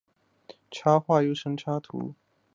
[0.71, 2.15] 插画又称插图。